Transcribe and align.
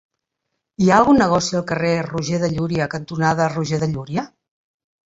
Hi 0.83 0.87
ha 0.87 0.95
algun 1.01 1.21
negoci 1.23 1.59
al 1.59 1.65
carrer 1.73 1.93
Roger 2.09 2.41
de 2.45 2.51
Llúria 2.57 2.89
cantonada 2.97 3.53
Roger 3.57 3.85
de 3.87 3.93
Llúria? 3.97 4.27